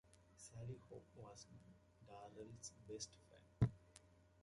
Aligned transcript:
Sally 0.35 0.79
Hope 0.89 1.05
was 1.15 1.45
Darrell's 2.07 2.71
best 2.87 3.15
friend. 3.29 3.71